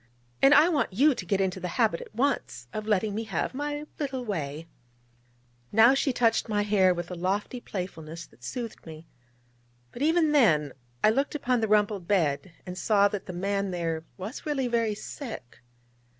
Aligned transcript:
And 0.41 0.51
I 0.55 0.67
want 0.67 0.93
you 0.93 1.13
to 1.13 1.25
get 1.27 1.39
into 1.39 1.59
the 1.59 1.67
habit 1.77 2.01
at 2.01 2.15
once 2.15 2.67
of 2.73 2.87
letting 2.87 3.13
me 3.13 3.25
have 3.25 3.53
my 3.53 3.85
little 3.99 4.25
way' 4.25 4.65
Now 5.71 5.93
she 5.93 6.11
touched 6.11 6.49
my 6.49 6.63
hair 6.63 6.91
with 6.91 7.11
a 7.11 7.13
lofty 7.13 7.61
playfulness 7.61 8.25
that 8.25 8.43
soothed 8.43 8.83
me: 8.87 9.05
but 9.91 10.01
even 10.01 10.31
then 10.31 10.73
I 11.03 11.11
looked 11.11 11.35
upon 11.35 11.61
the 11.61 11.67
rumpled 11.67 12.07
bed, 12.07 12.51
and 12.65 12.79
saw 12.79 13.09
that 13.09 13.27
the 13.27 13.33
man 13.33 13.69
there 13.69 14.03
was 14.17 14.43
really 14.43 14.67
very 14.67 14.95
sick. 14.95 15.59